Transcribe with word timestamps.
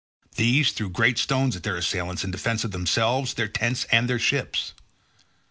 These 0.35 0.71
threw 0.71 0.89
great 0.89 1.19
stones 1.19 1.55
at 1.55 1.61
their 1.61 1.75
assailants 1.75 2.23
in 2.23 2.31
defence 2.31 2.63
of 2.63 2.71
themselves 2.71 3.35
their 3.35 3.47
tents 3.47 3.83
and 3.91 4.09
their 4.09 4.17
ships. 4.17 4.73